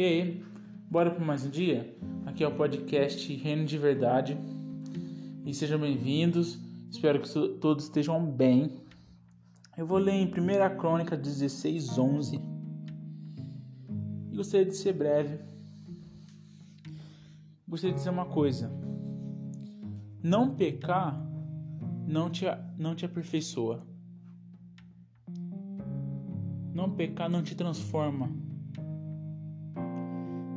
[0.00, 0.42] E aí,
[0.90, 1.94] bora para mais um dia?
[2.24, 4.34] Aqui é o podcast Reino de Verdade
[5.44, 6.58] e sejam bem-vindos.
[6.90, 7.28] Espero que
[7.58, 8.80] todos estejam bem.
[9.76, 12.40] Eu vou ler em 1 Crônica 16, 11
[14.32, 15.38] e gostaria de ser breve.
[17.68, 18.72] Gostaria de dizer uma coisa:
[20.22, 21.22] não pecar
[22.06, 22.46] não te,
[22.78, 23.86] não te aperfeiçoa.
[26.72, 28.48] Não pecar não te transforma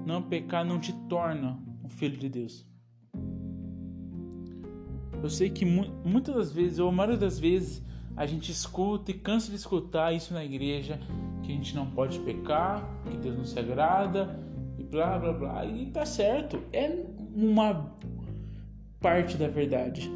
[0.05, 2.65] não pecar não te torna um filho de Deus.
[5.21, 7.81] Eu sei que muitas das vezes, ou a maioria das vezes,
[8.15, 10.99] a gente escuta e cansa de escutar isso na igreja,
[11.41, 14.37] que a gente não pode pecar, que Deus não se agrada,
[14.77, 15.65] e blá blá blá.
[15.65, 17.95] E tá certo, é uma
[18.99, 20.11] parte da verdade,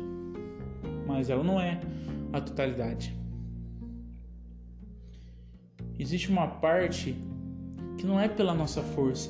[1.07, 1.79] mas ela não é
[2.33, 3.17] a totalidade.
[5.97, 7.15] Existe uma parte
[7.97, 9.29] que não é pela nossa força,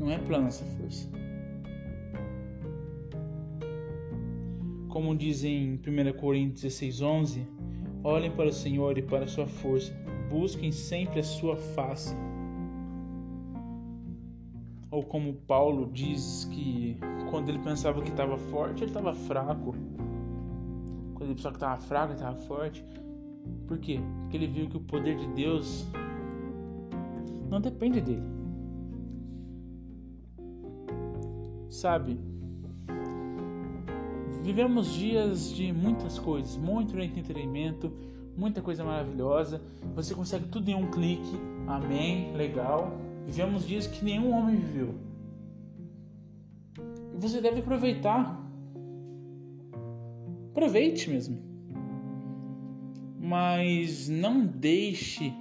[0.00, 1.08] não é pela nossa força.
[4.88, 7.46] Como diz em 1 Coríntios 16:11,
[8.02, 9.94] olhem para o Senhor e para a sua força,
[10.30, 12.16] busquem sempre a sua face.
[14.90, 16.96] Ou como Paulo diz que
[17.30, 19.72] quando ele pensava que estava forte, ele estava fraco.
[21.14, 22.84] Quando ele pensava que estava fraco, ele estava forte.
[23.68, 24.00] Por quê?
[24.22, 25.86] Porque ele viu que o poder de Deus
[27.48, 28.39] não depende dele.
[31.70, 32.18] Sabe,
[34.42, 37.92] vivemos dias de muitas coisas, muito entretenimento,
[38.36, 39.62] muita coisa maravilhosa.
[39.94, 41.38] Você consegue tudo em um clique.
[41.68, 42.98] Amém, legal.
[43.24, 44.96] Vivemos dias que nenhum homem viveu.
[47.14, 48.36] E você deve aproveitar.
[50.50, 51.38] Aproveite mesmo.
[53.20, 55.32] Mas não deixe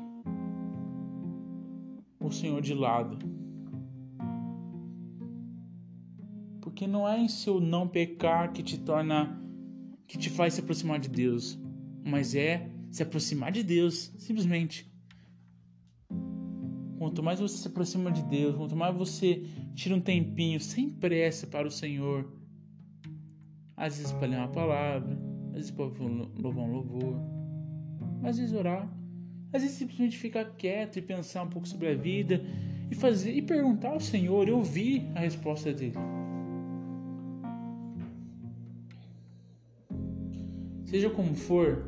[2.19, 3.38] o Senhor de lado.
[6.79, 9.37] Porque não é em seu não pecar que te torna
[10.07, 11.59] que te faz se aproximar de Deus,
[12.05, 14.89] mas é se aproximar de Deus, simplesmente.
[16.97, 19.43] Quanto mais você se aproxima de Deus, quanto mais você
[19.75, 22.31] tira um tempinho sem pressa para o Senhor,
[23.75, 25.19] às vezes para ler uma palavra,
[25.49, 27.19] às vezes para louvar um louvor,
[28.23, 28.89] às vezes orar,
[29.51, 32.41] às vezes simplesmente ficar quieto e pensar um pouco sobre a vida
[32.89, 36.18] e fazer e perguntar ao Senhor e ouvir a resposta dele.
[40.89, 41.85] Seja como for,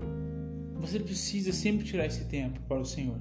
[0.75, 3.19] você precisa sempre tirar esse tempo para o Senhor.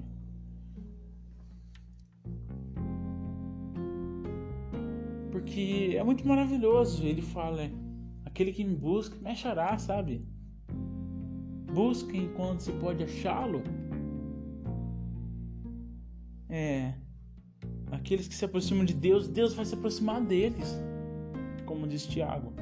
[5.33, 7.03] Porque é muito maravilhoso.
[7.07, 7.63] Ele fala:
[8.27, 10.23] aquele que me busca me achará, sabe?
[11.73, 13.63] Busque enquanto se pode achá-lo.
[16.51, 16.93] É.
[17.91, 20.79] Aqueles que se aproximam de Deus, Deus vai se aproximar deles.
[21.65, 22.60] Como diz Tiago.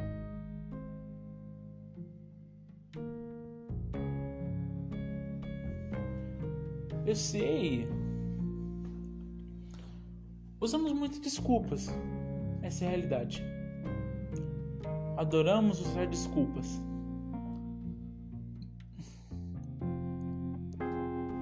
[7.09, 7.89] Eu sei.
[10.61, 11.89] Usamos muitas desculpas.
[12.61, 13.43] Essa é a realidade.
[15.17, 16.79] Adoramos usar desculpas.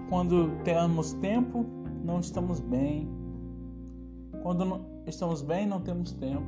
[0.09, 1.67] Quando temos tempo,
[2.05, 3.09] não estamos bem.
[4.45, 6.47] Quando estamos bem, não temos tempo.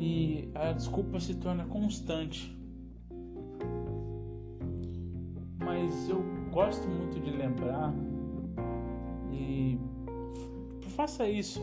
[0.00, 2.60] E a desculpa se torna constante.
[6.72, 7.92] Gosto muito de lembrar
[9.30, 9.78] e
[10.96, 11.60] faça isso.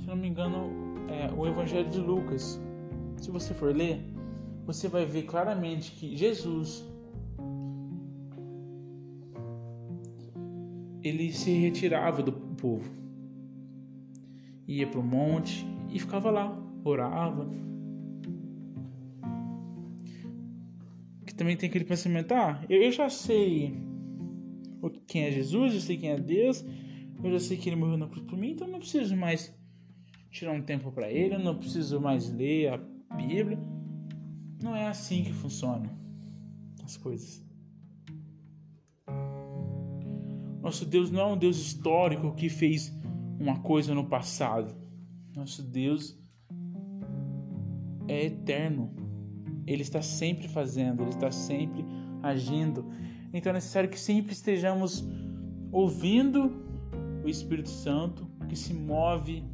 [0.00, 0.68] Se não me engano,
[1.08, 2.60] é o Evangelho de Lucas.
[3.18, 4.04] Se você for ler,
[4.66, 6.84] você vai ver claramente que Jesus
[11.04, 12.90] ele se retirava do povo,
[14.66, 17.48] ia para o monte e ficava lá, orava,
[21.34, 23.74] também tem aquele pensamento: ah, eu já sei
[25.06, 26.64] quem é Jesus, eu sei quem é Deus,
[27.22, 29.54] eu já sei que ele morreu na cruz por mim, então eu não preciso mais
[30.30, 32.76] tirar um tempo para ele, eu não preciso mais ler a
[33.16, 33.58] Bíblia.
[34.62, 35.90] Não é assim que funcionam
[36.84, 37.44] as coisas.
[40.62, 42.92] Nosso Deus não é um Deus histórico que fez
[43.38, 44.74] uma coisa no passado.
[45.34, 46.16] Nosso Deus
[48.06, 48.94] é eterno.
[49.66, 51.84] Ele está sempre fazendo, ele está sempre
[52.22, 52.86] agindo.
[53.32, 55.04] Então é necessário que sempre estejamos
[55.70, 56.52] ouvindo
[57.24, 59.44] o Espírito Santo que se move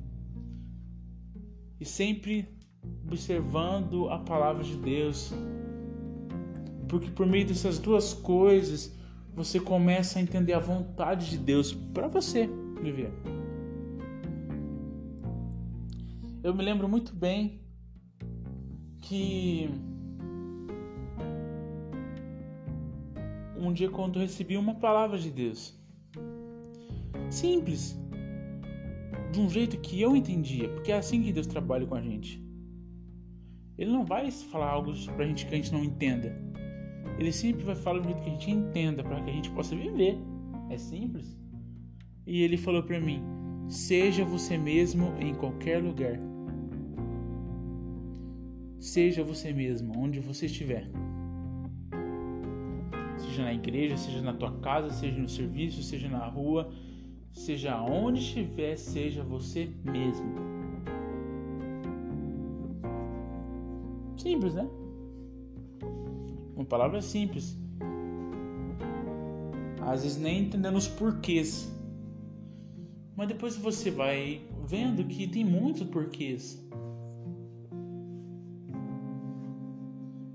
[1.81, 2.49] e sempre
[3.07, 5.33] observando a palavra de Deus.
[6.89, 8.93] Porque por meio dessas duas coisas,
[9.35, 12.49] você começa a entender a vontade de Deus para você
[12.83, 13.13] viver.
[16.43, 17.61] Eu me lembro muito bem
[19.03, 19.71] que
[23.59, 25.79] um dia quando recebi uma palavra de Deus,
[27.31, 27.99] simples,
[29.33, 32.43] de um jeito que eu entendia, porque é assim que Deus trabalha com a gente.
[33.77, 36.37] Ele não vai falar algo pra gente que a gente não entenda.
[37.19, 39.75] Ele sempre vai falar do jeito que a gente entenda, para que a gente possa
[39.75, 40.19] viver.
[40.71, 41.39] É simples.
[42.27, 43.23] E ele falou para mim:
[43.69, 46.19] seja você mesmo em qualquer lugar.
[48.79, 50.89] Seja você mesmo, onde você estiver.
[53.39, 56.73] Seja na igreja, seja na tua casa, seja no serviço, seja na rua,
[57.33, 60.35] seja onde estiver, seja você mesmo.
[64.17, 64.69] Simples, né?
[66.57, 67.57] Uma palavra simples.
[69.83, 71.73] Às vezes nem entendendo os porquês.
[73.15, 76.61] Mas depois você vai vendo que tem muitos porquês.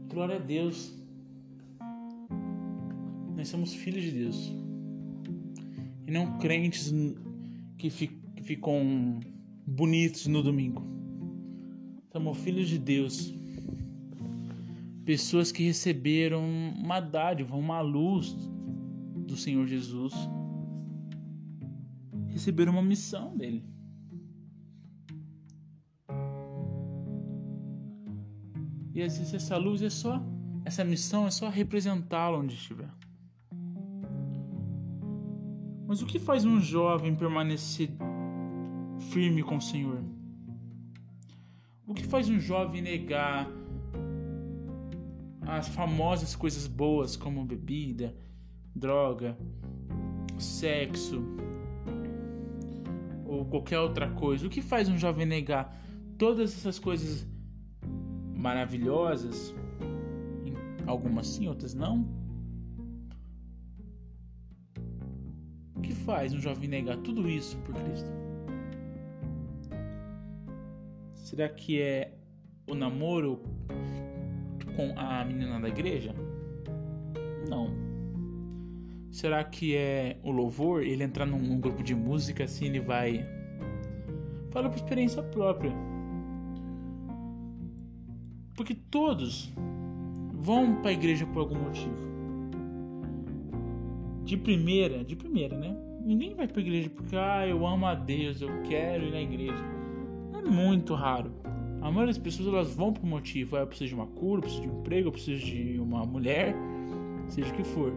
[0.08, 1.03] Glória a Deus.
[3.44, 4.54] Nós somos filhos de Deus.
[6.08, 6.94] E não crentes
[7.78, 9.20] que ficam
[9.68, 10.82] bonitos no domingo.
[12.14, 13.34] Somos filhos de Deus
[15.04, 16.42] pessoas que receberam
[16.78, 18.34] uma dádiva, uma luz
[19.28, 20.14] do Senhor Jesus,
[22.30, 23.62] receberam uma missão dele.
[28.94, 30.24] E às vezes essa luz é só,
[30.64, 32.90] essa missão é só representá-lo onde estiver.
[35.94, 37.88] Mas o que faz um jovem permanecer
[39.12, 40.04] firme com o Senhor?
[41.86, 43.48] O que faz um jovem negar
[45.42, 48.18] as famosas coisas boas como bebida,
[48.76, 49.38] droga,
[50.40, 51.24] sexo
[53.24, 54.48] ou qualquer outra coisa.
[54.48, 55.80] O que faz um jovem negar
[56.18, 57.24] todas essas coisas
[58.36, 59.54] maravilhosas?
[60.88, 62.23] Algumas sim, outras não.
[65.84, 68.10] Que faz um jovem negar tudo isso por Cristo?
[71.14, 72.14] Será que é
[72.68, 73.42] o namoro
[74.76, 76.14] com a menina da igreja?
[77.50, 77.72] Não.
[79.12, 80.84] Será que é o louvor?
[80.84, 83.26] Ele entrar num, grupo de música assim, ele vai.
[84.52, 85.72] Fala por experiência própria.
[88.56, 89.52] Porque todos
[90.34, 92.14] vão para a igreja por algum motivo.
[94.24, 95.76] De primeira, de primeira, né?
[96.04, 99.22] Ninguém vai para a igreja porque, ah, eu amo a Deus, eu quero ir na
[99.22, 99.64] igreja.
[100.34, 101.32] É muito raro.
[101.82, 103.56] A maioria das pessoas elas vão por motivo.
[103.56, 106.06] Ah, eu preciso de uma cura, eu preciso de um emprego, eu preciso de uma
[106.06, 106.56] mulher,
[107.28, 107.94] seja o que for.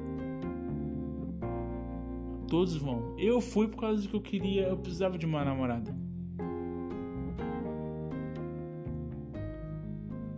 [2.48, 3.14] Todos vão.
[3.18, 5.94] Eu fui por causa de que eu queria, eu precisava de uma namorada.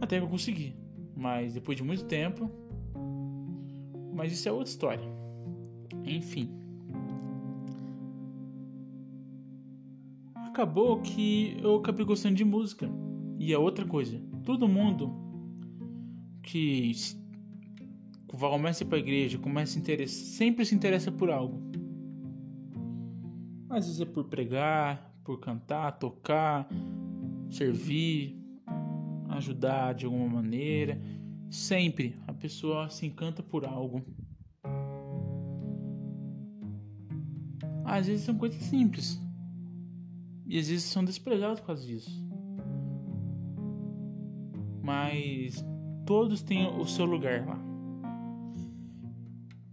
[0.01, 0.75] Até que eu consegui.
[1.17, 2.51] Mas depois de muito tempo.
[4.15, 5.18] Mas isso é outra história.
[6.09, 6.51] Enfim.
[10.35, 12.89] Acabou que eu acabei gostando de música.
[13.39, 15.15] E é outra coisa, todo mundo
[16.43, 16.93] que
[18.27, 21.63] começa para a igreja, começa a interessar, sempre se interessa por algo.
[23.71, 26.69] Às vezes é por pregar, por cantar, tocar,
[27.51, 28.37] servir,
[29.29, 31.01] ajudar de alguma maneira.
[31.51, 34.03] Sempre a pessoa se encanta por algo.
[37.89, 39.21] Às vezes são coisas simples.
[40.47, 42.29] E às vezes são desprezadas por causa disso
[44.89, 45.63] mas
[46.07, 47.63] todos têm o seu lugar lá.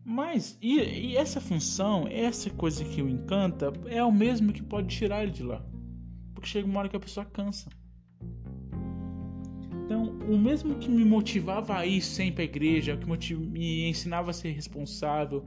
[0.04, 4.90] Mas e, e, essa função, essa coisa que o encanta, é o mesmo que pode
[4.90, 5.66] tirar ele de lá.
[6.34, 7.70] Porque chega uma hora que a pessoa cansa.
[9.86, 14.34] Então, o mesmo que me motivava a ir sempre à igreja, que me ensinava a
[14.34, 15.46] ser responsável,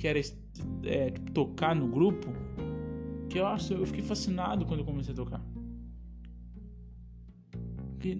[0.00, 2.32] que era é, tipo, tocar no grupo,
[3.28, 5.42] que eu acho, eu fiquei fascinado quando eu comecei a tocar.
[7.90, 8.18] Porque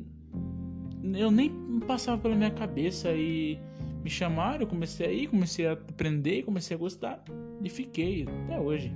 [1.14, 3.58] eu nem passava pela minha cabeça e
[4.04, 7.24] me chamaram, eu comecei a ir, comecei a aprender, comecei a gostar
[7.62, 8.92] e fiquei até hoje.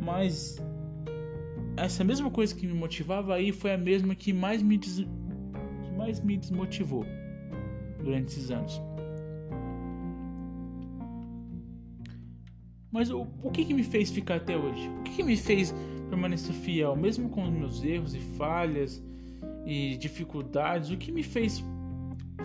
[0.00, 0.60] Mas
[1.76, 4.98] essa mesma coisa que me motivava aí foi a mesma que mais me, des...
[4.98, 7.06] que mais me desmotivou
[8.02, 8.82] durante esses anos.
[12.94, 14.88] Mas o, o que, que me fez ficar até hoje?
[15.00, 15.74] O que, que me fez
[16.08, 19.02] permanecer fiel, mesmo com os meus erros e falhas?
[19.64, 21.64] e dificuldades, o que me fez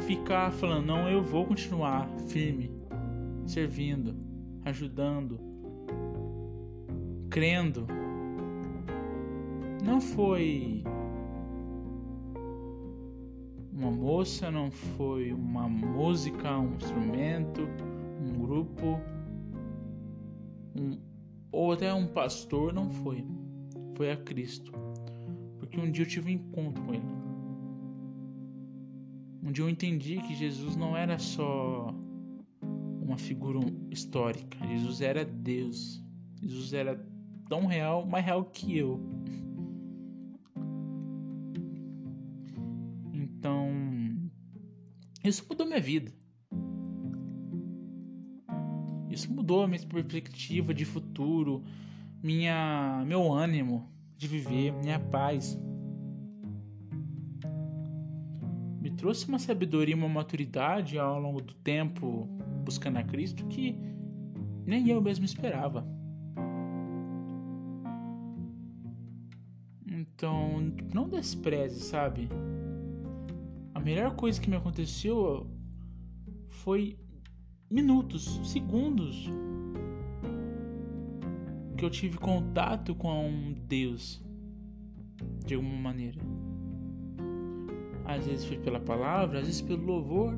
[0.05, 2.71] ficar falando, não, eu vou continuar firme,
[3.45, 4.15] servindo,
[4.63, 5.39] ajudando,
[7.29, 7.85] crendo.
[9.83, 10.83] Não foi
[13.71, 17.67] uma moça, não foi uma música, um instrumento,
[18.21, 18.99] um grupo,
[20.75, 20.97] um,
[21.51, 23.25] ou até um pastor, não foi.
[23.95, 24.71] Foi a Cristo.
[25.57, 27.03] Porque um dia eu tive um encontro com Ele.
[29.43, 31.93] Um dia eu entendi que Jesus não era só
[33.01, 33.59] uma figura
[33.89, 34.57] histórica.
[34.67, 36.03] Jesus era Deus.
[36.41, 37.03] Jesus era
[37.47, 38.99] tão real, mais real que eu.
[43.11, 43.69] Então,
[45.23, 46.18] isso mudou minha vida.
[49.49, 51.63] Mudou minha perspectiva de futuro,
[52.21, 55.59] minha meu ânimo de viver, minha paz.
[58.79, 62.27] Me trouxe uma sabedoria, uma maturidade ao longo do tempo
[62.63, 63.75] buscando a Cristo que
[64.67, 65.83] nem eu mesmo esperava.
[69.87, 72.29] Então, não despreze, sabe?
[73.73, 75.47] A melhor coisa que me aconteceu
[76.49, 76.99] foi
[77.69, 79.29] minutos, segundos
[81.77, 84.21] que eu tive contato com Deus
[85.45, 86.19] de alguma maneira.
[88.05, 90.37] Às vezes foi pela palavra, às vezes pelo louvor,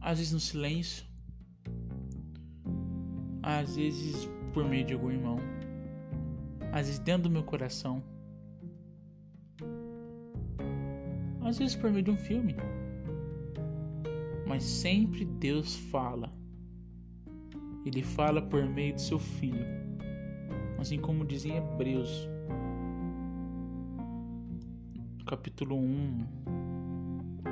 [0.00, 1.04] às vezes no silêncio,
[3.42, 5.38] às vezes por meio de algum irmão,
[6.72, 8.02] às vezes dentro do meu coração,
[11.40, 12.54] às vezes por meio de um filme.
[14.52, 16.30] Mas sempre Deus fala.
[17.86, 19.82] Ele fala por meio do seu filho
[20.82, 22.28] assim como dizem Hebreus,
[25.24, 26.26] capítulo 1,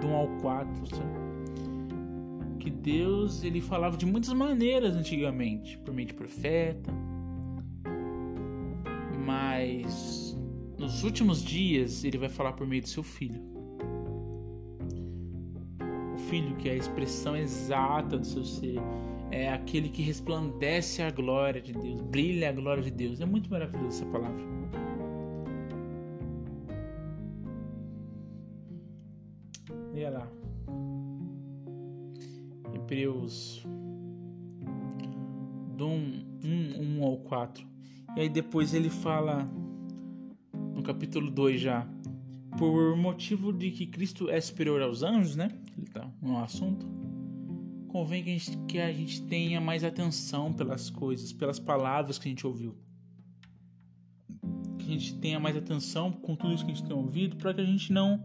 [0.01, 1.31] do 1 ao 4, sabe?
[2.59, 6.93] que Deus ele falava de muitas maneiras antigamente, por meio de profeta,
[9.25, 10.37] mas
[10.77, 13.50] nos últimos dias ele vai falar por meio do seu filho.
[16.31, 18.79] Filho que é a expressão exata do seu ser,
[19.33, 23.21] é aquele que resplandece a glória de Deus, brilha a glória de Deus.
[23.21, 24.41] É muito maravilhosa essa palavra.
[29.93, 30.29] Leia lá.
[32.73, 33.67] Hebreus
[35.77, 37.67] do 1, 1, 1 ao 4.
[38.17, 39.51] E aí depois ele fala
[40.77, 41.89] no capítulo 2 já.
[42.57, 45.60] Por motivo de que Cristo é superior aos anjos, né?
[45.81, 46.87] Ele tá no assunto
[47.89, 52.29] convém que a, gente, que a gente tenha mais atenção pelas coisas, pelas palavras que
[52.29, 52.77] a gente ouviu.
[54.79, 57.53] Que a gente tenha mais atenção com tudo isso que a gente tem ouvido, para
[57.53, 58.23] que a gente não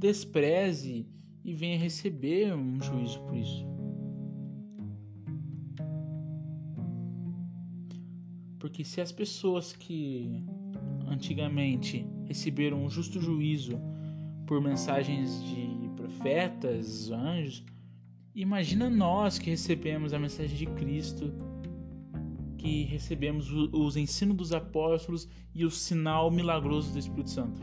[0.00, 1.06] despreze
[1.44, 3.66] e venha receber um juízo por isso.
[8.58, 10.42] Porque se as pessoas que
[11.06, 13.78] antigamente receberam um justo juízo
[14.46, 15.83] por mensagens de
[16.14, 17.64] profetas, anjos,
[18.34, 21.32] Imagina nós que recebemos a mensagem de Cristo,
[22.58, 27.60] que recebemos os ensinos dos apóstolos e o sinal milagroso do Espírito Santo.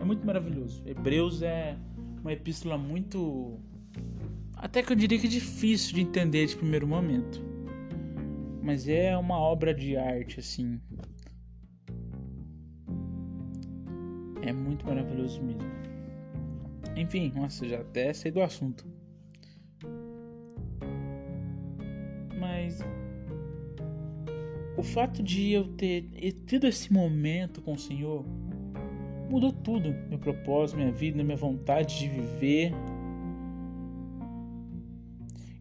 [0.00, 0.82] É muito maravilhoso.
[0.84, 1.78] Hebreus é
[2.20, 3.60] uma epístola muito.
[4.56, 7.40] Até que eu diria que difícil de entender de primeiro momento.
[8.60, 10.80] Mas é uma obra de arte, assim.
[14.42, 15.73] É muito maravilhoso mesmo.
[16.96, 18.86] Enfim, nossa, já até sei do assunto.
[22.38, 22.80] Mas
[24.76, 26.02] o fato de eu ter
[26.46, 28.24] tido esse momento com o Senhor
[29.28, 32.72] mudou tudo, meu propósito, minha vida, minha vontade de viver.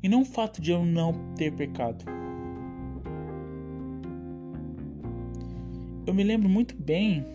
[0.02, 2.04] E não o fato de eu não ter pecado.
[6.06, 7.26] Eu me lembro muito bem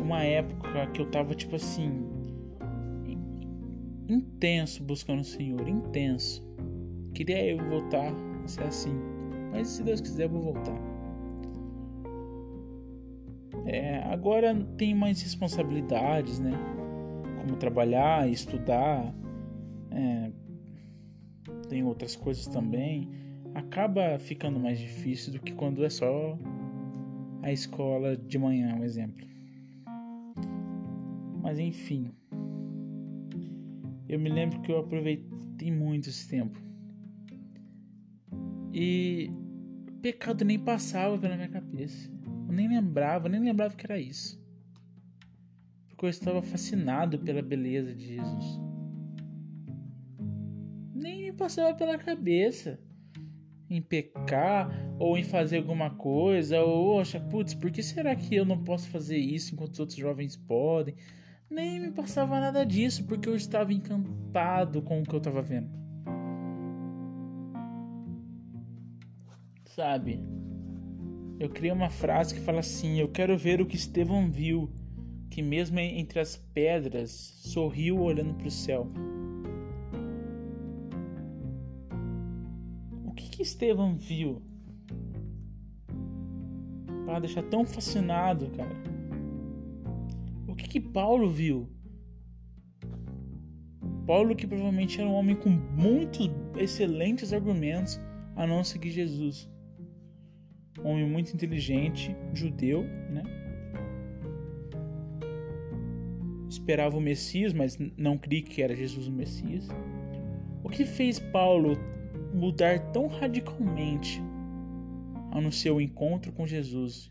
[0.00, 2.06] uma época que eu tava tipo assim
[4.08, 6.42] intenso buscando o Senhor, intenso.
[7.14, 8.12] Queria eu voltar
[8.44, 8.94] a ser assim,
[9.52, 10.76] mas se Deus quiser eu vou voltar.
[13.66, 16.52] É, agora tem mais responsabilidades, né?
[17.38, 19.14] Como trabalhar, estudar,
[19.90, 20.30] é,
[21.68, 23.10] tem outras coisas também.
[23.54, 26.38] Acaba ficando mais difícil do que quando é só
[27.42, 29.26] a escola de manhã, um exemplo.
[31.40, 32.10] Mas enfim,
[34.08, 36.58] eu me lembro que eu aproveitei muito esse tempo.
[38.72, 39.30] E
[40.02, 42.10] pecado nem passava pela minha cabeça.
[42.46, 44.40] Eu nem lembrava, nem lembrava que era isso.
[45.88, 48.60] porque eu estava fascinado pela beleza de Jesus.
[50.94, 52.78] Nem me passava pela cabeça
[53.70, 58.44] em pecar ou em fazer alguma coisa, ou acha, putz, por que será que eu
[58.44, 60.94] não posso fazer isso enquanto os outros jovens podem?
[61.50, 65.68] Nem me passava nada disso, porque eu estava encantado com o que eu estava vendo.
[69.64, 70.20] Sabe?
[71.38, 74.70] Eu criei uma frase que fala assim: Eu quero ver o que Estevão viu,
[75.30, 77.10] que mesmo entre as pedras
[77.44, 78.90] sorriu olhando para o céu.
[83.38, 84.42] Que, Estevão viu?
[87.06, 88.74] Para deixar tão fascinado, cara.
[90.48, 91.68] O que, que Paulo viu?
[94.06, 98.00] Paulo, que provavelmente era um homem com muitos excelentes argumentos
[98.34, 99.48] a não seguir Jesus
[100.84, 103.24] um homem muito inteligente, judeu, né?
[106.48, 109.66] Esperava o Messias, mas não cria que era Jesus o Messias.
[110.62, 111.76] O que fez Paulo
[112.32, 114.22] mudar tão radicalmente
[115.34, 117.10] no seu encontro com Jesus?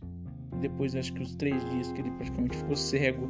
[0.61, 3.27] Depois, acho que os três dias que ele praticamente ficou cego.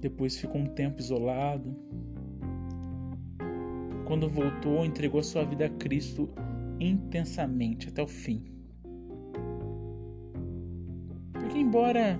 [0.00, 1.74] Depois ficou um tempo isolado.
[4.06, 6.28] Quando voltou, entregou sua vida a Cristo
[6.78, 8.44] intensamente até o fim.
[11.32, 12.18] Porque, embora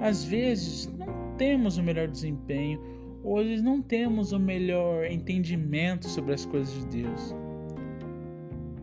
[0.00, 2.80] às vezes não temos o melhor desempenho,
[3.22, 7.34] vezes não temos o melhor entendimento sobre as coisas de Deus,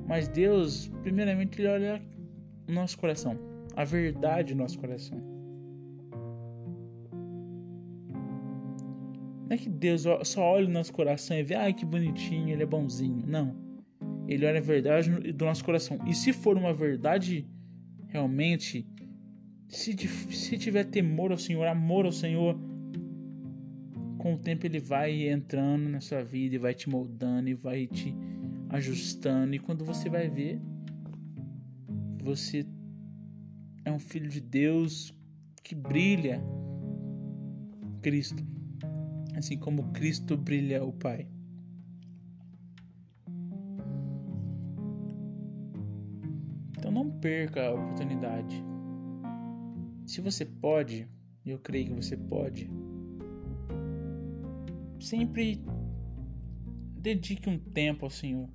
[0.07, 2.01] mas Deus, primeiramente, Ele olha
[2.67, 3.37] o nosso coração,
[3.75, 5.17] a verdade do nosso coração.
[9.47, 12.63] Não é que Deus só olha o nosso coração e vê, ai que bonitinho, ele
[12.63, 13.23] é bonzinho.
[13.25, 13.55] Não.
[14.27, 15.97] Ele olha a verdade do nosso coração.
[16.05, 17.47] E se for uma verdade
[18.09, 18.85] realmente,
[19.69, 22.59] se, se tiver temor ao Senhor, amor ao Senhor,
[24.27, 27.87] com o tempo ele vai entrando na sua vida e vai te moldando e vai
[27.87, 28.13] te
[28.67, 29.55] ajustando.
[29.55, 30.59] E quando você vai ver,
[32.21, 32.65] você
[33.85, 35.15] é um filho de Deus
[35.63, 36.43] que brilha
[38.01, 38.45] Cristo,
[39.33, 41.25] assim como Cristo brilha o Pai.
[47.21, 48.63] perca a oportunidade.
[50.05, 51.07] Se você pode,
[51.45, 52.69] eu creio que você pode,
[54.99, 55.61] sempre
[56.99, 58.49] dedique um tempo ao Senhor.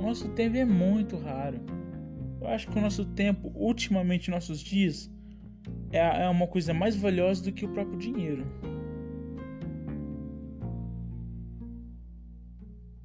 [0.00, 1.58] Nosso tempo é muito raro.
[2.40, 5.10] Eu acho que o nosso tempo, ultimamente, nossos dias,
[5.90, 8.46] é, é uma coisa mais valiosa do que o próprio dinheiro.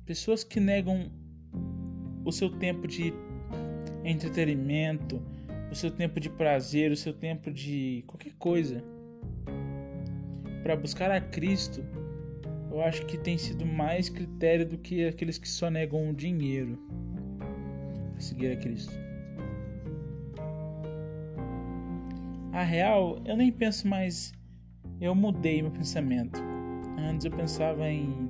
[0.06, 1.12] Pessoas que negam
[2.26, 3.14] o seu tempo de
[4.04, 5.22] entretenimento,
[5.72, 8.84] o seu tempo de prazer, o seu tempo de qualquer coisa
[10.70, 11.84] para buscar a Cristo,
[12.70, 16.78] eu acho que tem sido mais critério do que aqueles que só negam o dinheiro
[18.12, 18.94] para seguir a Cristo.
[22.54, 24.32] A real, eu nem penso mais.
[25.02, 26.40] Eu mudei meu pensamento.
[27.00, 28.28] Antes eu pensava em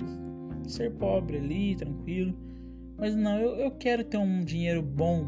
[0.65, 2.33] ser pobre ali, tranquilo.
[2.97, 5.27] Mas não, eu, eu quero ter um dinheiro bom.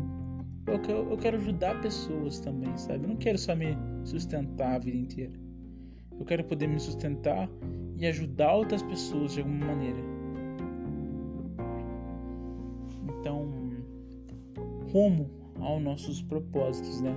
[0.65, 3.03] Eu, eu, eu quero ajudar pessoas também, sabe?
[3.03, 5.50] Eu não quero só me sustentar a vida inteira.
[6.21, 7.49] Eu quero poder me sustentar
[7.97, 9.97] e ajudar outras pessoas de alguma maneira.
[13.09, 13.51] Então,
[14.93, 17.15] rumo aos nossos propósitos, né?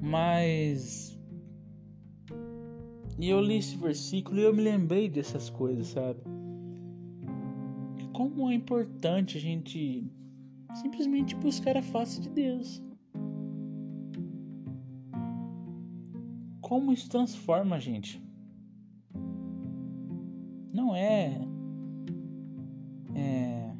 [0.00, 1.20] Mas.
[3.18, 6.20] E eu li esse versículo e eu me lembrei dessas coisas, sabe?
[8.14, 10.10] como é importante a gente
[10.76, 12.82] simplesmente buscar a face de Deus.
[16.70, 18.22] Como isso transforma a gente.
[20.72, 21.40] Não é,
[23.12, 23.72] é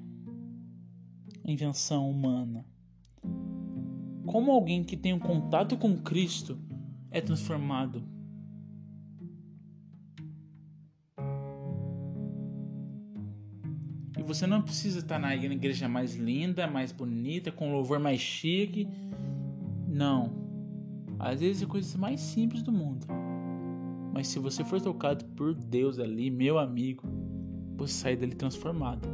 [1.44, 2.66] invenção humana.
[4.26, 6.58] Como alguém que tem um contato com Cristo
[7.12, 8.02] é transformado
[14.26, 18.86] Você não precisa estar na igreja mais linda, mais bonita, com louvor mais chique.
[19.88, 20.49] Não.
[21.20, 23.06] Às vezes é coisas mais simples do mundo.
[24.12, 27.06] Mas se você for tocado por Deus ali, meu amigo,
[27.76, 29.06] você sai dali transformado.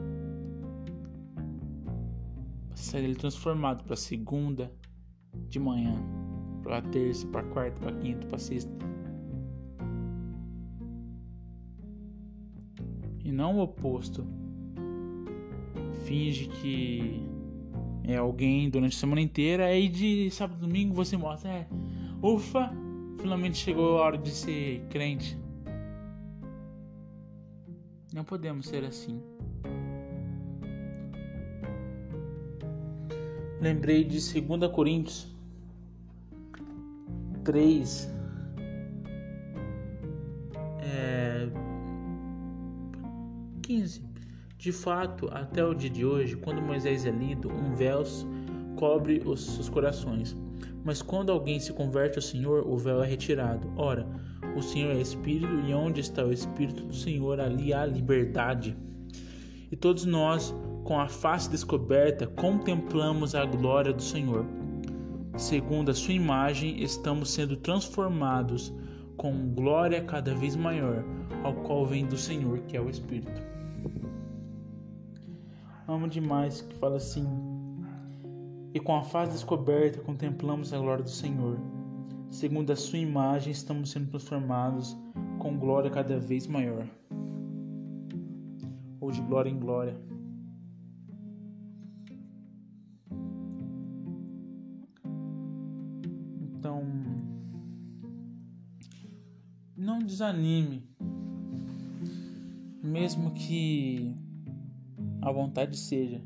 [2.70, 4.72] Você sai dali transformado para segunda
[5.48, 5.96] de manhã,
[6.62, 8.70] para terça, para quarta, para quinta, para sexta.
[13.24, 14.24] E não o oposto
[16.04, 17.20] finge que
[18.04, 21.66] é alguém durante a semana inteira, aí de sábado domingo você mostra, é,
[22.22, 22.70] ufa,
[23.18, 25.38] finalmente chegou a hora de ser crente.
[28.12, 29.20] Não podemos ser assim.
[33.60, 35.34] Lembrei de 2 Coríntios
[37.44, 38.10] 3,
[40.80, 41.48] é,
[43.62, 44.04] 15.
[44.58, 48.02] De fato, até o dia de hoje, quando Moisés é lido, um véu
[48.76, 50.36] cobre os seus corações.
[50.86, 53.68] Mas quando alguém se converte ao Senhor, o véu é retirado.
[53.76, 54.06] Ora,
[54.56, 58.76] o Senhor é Espírito, e onde está o Espírito do Senhor, ali há liberdade.
[59.68, 64.46] E todos nós, com a face descoberta, contemplamos a glória do Senhor.
[65.36, 68.72] Segundo a sua imagem, estamos sendo transformados
[69.16, 71.04] com glória cada vez maior,
[71.42, 73.42] ao qual vem do Senhor, que é o Espírito.
[75.88, 77.26] Amo demais que fala assim:
[78.76, 81.58] E com a face descoberta, contemplamos a glória do Senhor.
[82.28, 84.94] Segundo a sua imagem, estamos sendo transformados
[85.38, 86.86] com glória cada vez maior.
[89.00, 89.96] Ou de glória em glória.
[99.74, 100.82] não desanime,
[102.82, 104.14] mesmo que
[105.22, 106.20] a vontade seja.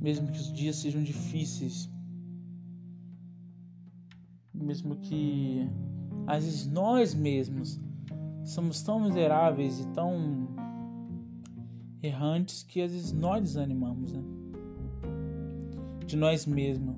[0.00, 1.90] Mesmo que os dias sejam difíceis,
[4.52, 5.68] mesmo que
[6.26, 7.78] às vezes nós mesmos
[8.44, 10.48] somos tão miseráveis e tão
[12.02, 14.22] errantes que às vezes nós desanimamos, né?
[16.06, 16.96] De nós mesmos.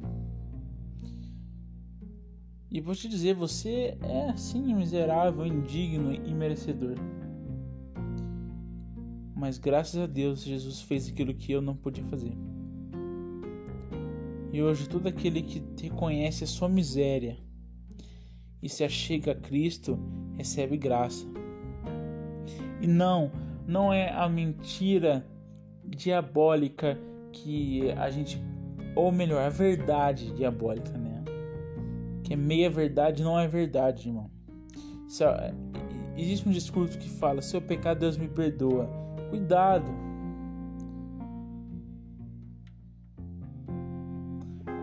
[2.70, 6.96] E vou te dizer, você é sim miserável, indigno e merecedor.
[9.36, 12.32] Mas graças a Deus, Jesus fez aquilo que eu não podia fazer.
[14.52, 17.38] E hoje todo aquele que reconhece a sua miséria
[18.62, 19.98] e se achega a Cristo
[20.36, 21.26] recebe graça.
[22.80, 23.32] E não,
[23.66, 25.26] não é a mentira
[25.84, 26.98] diabólica
[27.32, 28.40] que a gente,
[28.94, 31.24] ou melhor, a verdade diabólica, né?
[32.22, 34.30] que é meia verdade não é verdade, irmão.
[35.08, 35.24] Se,
[36.16, 38.88] existe um discurso que fala: seu pecado Deus me perdoa.
[39.30, 39.90] Cuidado.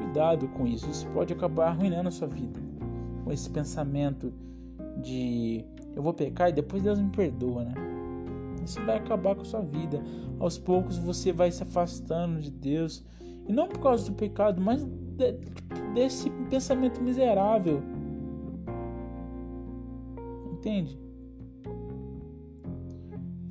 [0.09, 0.89] Cuidado com isso.
[0.89, 2.59] Isso pode acabar arruinando a sua vida.
[3.23, 4.33] Com esse pensamento
[5.03, 5.63] de
[5.95, 7.73] eu vou pecar e depois Deus me perdoa, né?
[8.65, 10.01] Isso vai acabar com a sua vida.
[10.39, 13.05] Aos poucos você vai se afastando de Deus.
[13.47, 15.33] E não por causa do pecado, mas de,
[15.93, 17.83] desse pensamento miserável.
[20.51, 20.99] Entende?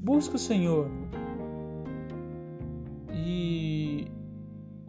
[0.03, 0.91] Busca o Senhor.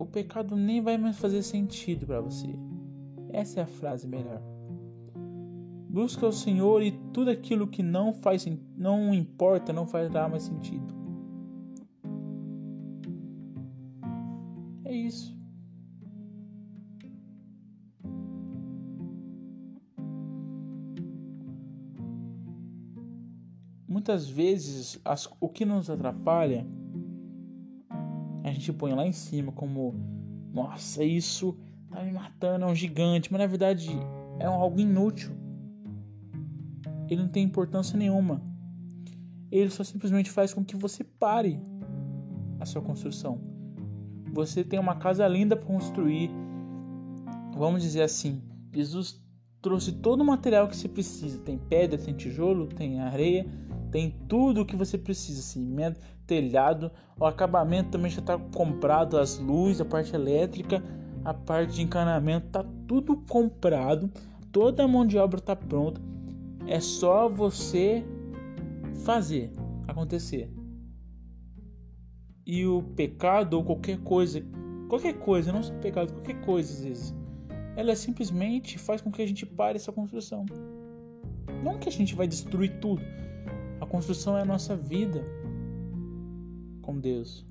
[0.09, 2.47] Pecado nem vai mais fazer sentido para você.
[3.31, 4.41] Essa é a frase melhor.
[5.89, 8.45] Busca o Senhor e tudo aquilo que não faz
[8.77, 10.93] não importa, não fará mais sentido.
[14.83, 15.39] É isso.
[23.99, 26.65] muitas vezes as, o que nos atrapalha
[28.69, 29.95] gente põe lá em cima como
[30.53, 31.57] nossa isso
[31.89, 33.31] tá me matando é um gigante.
[33.31, 33.89] Mas na verdade
[34.39, 35.31] é algo inútil.
[37.09, 38.41] Ele não tem importância nenhuma.
[39.51, 41.59] Ele só simplesmente faz com que você pare
[42.59, 43.41] a sua construção.
[44.31, 46.29] Você tem uma casa linda para construir.
[47.57, 49.19] Vamos dizer assim Jesus
[49.61, 51.39] trouxe todo o material que você precisa.
[51.39, 53.47] Tem pedra tem tijolo tem areia
[53.91, 59.39] tem tudo o que você precisa, cimento, telhado, o acabamento também já está comprado, as
[59.39, 60.83] luzes, a parte elétrica,
[61.25, 64.09] a parte de encanamento, tá tudo comprado,
[64.51, 65.99] toda a mão de obra está pronta.
[66.67, 68.05] É só você
[69.03, 69.51] fazer
[69.87, 70.51] acontecer.
[72.45, 74.43] E o pecado ou qualquer coisa,
[74.87, 77.15] qualquer coisa, não só pecado, qualquer coisa às vezes,
[77.75, 80.45] ela simplesmente faz com que a gente pare essa construção.
[81.63, 83.01] Não que a gente vai destruir tudo,
[83.81, 85.23] a construção é a nossa vida
[86.81, 87.45] com Deus.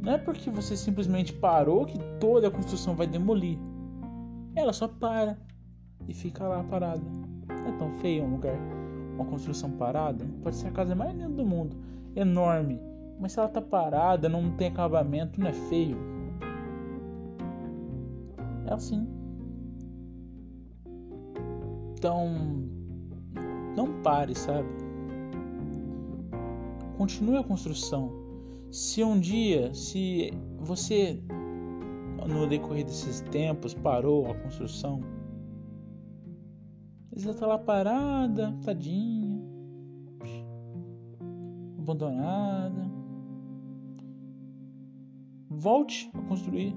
[0.00, 3.58] Não é porque você simplesmente parou que toda a construção vai demolir.
[4.54, 5.38] Ela só para
[6.06, 7.02] e fica lá parada.
[7.66, 8.58] É tão feio um lugar,
[9.14, 10.26] uma construção parada.
[10.42, 11.76] Pode ser a casa mais linda do mundo,
[12.14, 12.78] enorme,
[13.18, 15.96] mas se ela tá parada, não tem acabamento, não é feio.
[18.66, 19.08] É assim.
[21.96, 22.68] Então,
[23.76, 24.68] não pare, sabe?
[26.96, 28.10] Continue a construção.
[28.70, 31.20] Se um dia, se você
[32.26, 35.00] no decorrer desses tempos parou a construção,
[37.12, 39.40] você está lá parada, tadinha,
[41.78, 42.90] abandonada.
[45.48, 46.74] Volte a construir.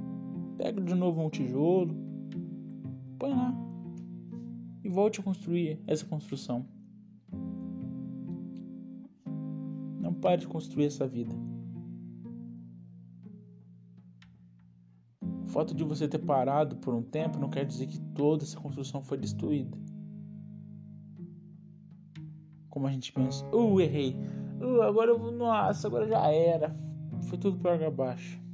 [0.58, 1.96] Pega de novo um tijolo,
[3.18, 3.56] põe lá
[4.84, 6.66] e volte a construir essa construção.
[10.28, 11.34] Pare de construir essa vida.
[15.22, 18.60] O fato de você ter parado por um tempo não quer dizer que toda essa
[18.60, 19.78] construção foi destruída.
[22.70, 24.18] Como a gente pensa, uh, errei,
[24.62, 26.76] uh, agora eu vou, nossa, agora já era,
[27.30, 28.46] foi tudo para água abaixo.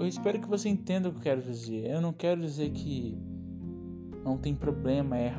[0.00, 1.90] eu espero que você entenda o que eu quero dizer.
[1.90, 3.18] Eu não quero dizer que
[4.28, 5.32] não tem problema, é.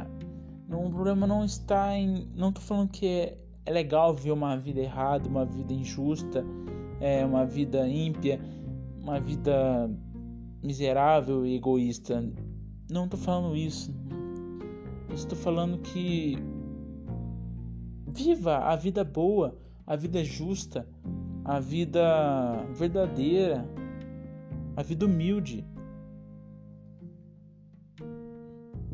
[0.67, 2.27] Não, o problema não está em.
[2.35, 6.43] Não tô falando que é, é legal ver uma vida errada, uma vida injusta,
[6.99, 8.39] é, uma vida ímpia,
[8.99, 9.89] uma vida
[10.63, 12.27] miserável e egoísta.
[12.89, 13.93] Não tô falando isso.
[15.13, 16.37] Estou falando que
[18.07, 20.87] viva a vida boa, a vida justa,
[21.45, 22.01] a vida
[22.73, 23.67] verdadeira,
[24.75, 25.65] a vida humilde,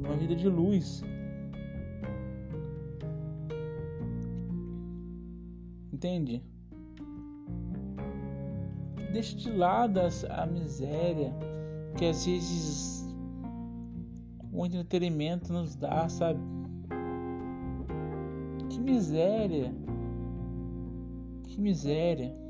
[0.06, 1.04] uma vida de luz.
[5.92, 6.44] Entende?
[9.12, 11.34] Deixa de lado a miséria
[11.98, 13.08] que às vezes
[14.52, 16.40] o entretenimento nos dá, sabe?
[18.70, 19.74] Que miséria!
[21.48, 22.46] Que miséria!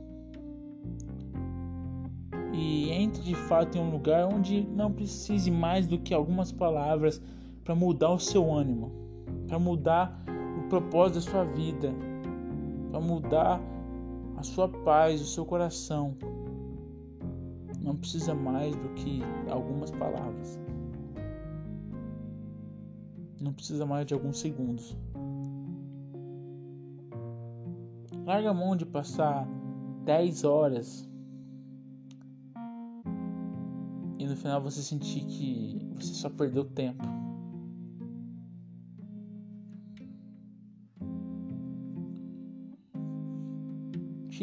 [2.57, 7.21] e entre de fato em um lugar onde não precise mais do que algumas palavras
[7.65, 8.91] para mudar o seu ânimo,
[9.47, 10.23] para mudar
[10.59, 11.91] o propósito da sua vida,
[12.91, 13.59] para mudar
[14.37, 16.15] a sua paz, o seu coração.
[17.81, 20.59] Não precisa mais do que algumas palavras.
[23.41, 24.95] Não precisa mais de alguns segundos.
[28.25, 29.47] Larga a mão de passar
[30.03, 31.09] 10 horas
[34.17, 37.24] e no final você sentir que você só perdeu tempo.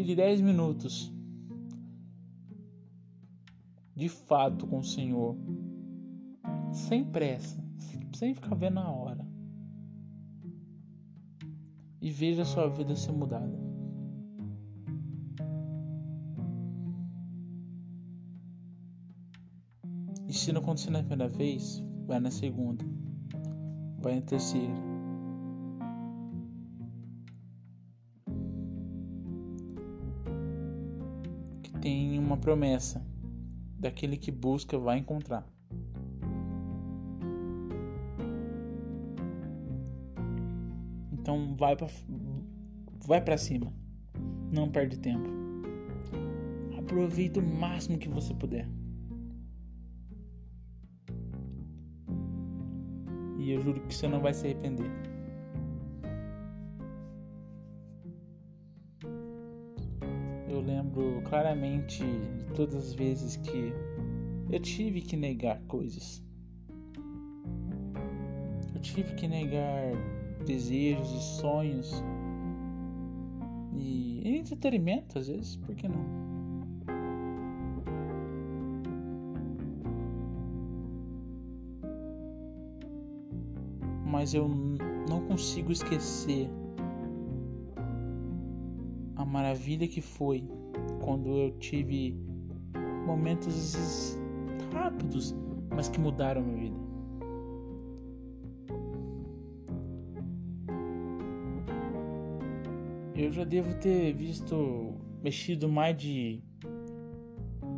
[0.02, 1.12] Tire 10 minutos.
[3.94, 5.36] De fato com o Senhor,
[6.72, 7.64] sem pressa,
[8.12, 9.24] sem ficar vendo a hora,
[12.00, 13.56] e veja a sua vida ser mudada.
[20.26, 22.84] E se não acontecer na primeira vez, vai na segunda,
[24.00, 24.91] vai na terceira.
[31.82, 33.04] Tem uma promessa:
[33.78, 35.46] daquele que busca vai encontrar.
[41.12, 41.88] Então vai para
[43.04, 43.72] vai para cima.
[44.50, 45.28] Não perde tempo.
[46.78, 48.68] Aproveita o máximo que você puder.
[53.38, 55.11] E eu juro que você não vai se arrepender.
[61.32, 62.04] Claramente
[62.54, 63.72] todas as vezes que
[64.50, 66.22] eu tive que negar coisas.
[68.74, 69.94] Eu tive que negar
[70.44, 72.04] desejos e sonhos.
[73.74, 76.22] E entretenimento, às vezes, por que não?
[84.04, 84.46] mas eu
[85.08, 86.48] não consigo esquecer
[89.16, 90.46] a maravilha que foi
[91.00, 92.16] quando eu tive
[93.06, 94.18] momentos
[94.72, 95.34] rápidos,
[95.70, 96.76] mas que mudaram a minha vida.
[103.14, 106.42] Eu já devo ter visto, mexido mais de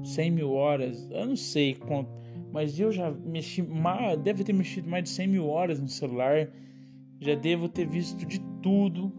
[0.03, 4.89] 100 mil horas, eu não sei quanto mas eu já mexi, mais, deve ter mexido
[4.89, 6.49] mais de 100 mil horas no celular,
[7.19, 9.13] já devo ter visto de tudo,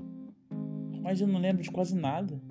[1.02, 2.42] mas eu não lembro de quase nada.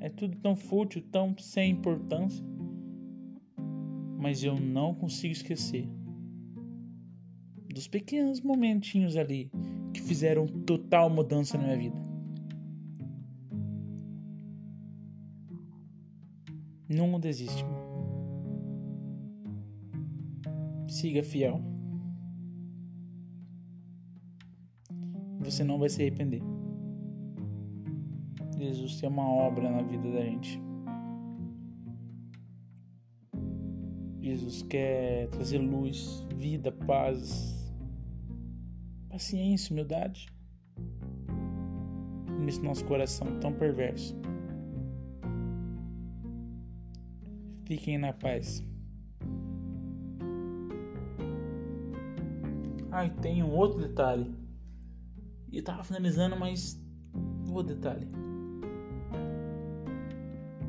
[0.00, 2.44] É tudo tão fútil, tão sem importância,
[4.18, 5.88] mas eu não consigo esquecer
[7.78, 9.50] dos pequenos momentinhos ali
[9.94, 11.96] que fizeram total mudança na minha vida.
[16.88, 17.64] Não desiste.
[20.88, 21.60] Siga fiel.
[25.40, 26.42] Você não vai se arrepender.
[28.58, 30.60] Jesus tem uma obra na vida da gente.
[34.20, 37.72] Jesus quer trazer luz, vida, paz,
[39.08, 40.26] paciência, humildade
[42.38, 44.16] nesse nosso coração tão perverso.
[47.66, 48.64] Fiquem na paz.
[52.90, 54.34] Ah, e tem um outro detalhe.
[55.52, 56.82] E tava finalizando, mas
[57.52, 58.08] outro detalhe.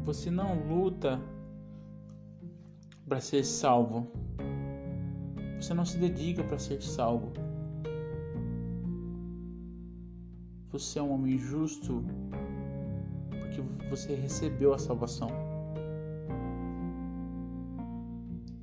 [0.03, 1.19] Você não luta
[3.07, 4.07] para ser salvo.
[5.59, 7.33] Você não se dedica para ser salvo.
[10.71, 12.03] Você é um homem justo
[13.29, 15.29] porque você recebeu a salvação.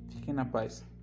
[0.09, 0.95] Fiquem na paz.